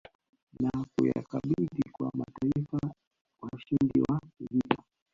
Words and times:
Na 0.61 0.81
kuyakabidhi 0.91 1.83
kwa 1.91 2.11
mataifa 2.13 2.95
washindi 3.41 4.01
wa 4.09 4.19
vita 4.39 4.83